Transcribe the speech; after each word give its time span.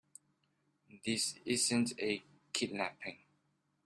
This 1.05 1.35
isn't 1.45 1.93
a 2.01 2.23
kidnapping. 2.53 3.19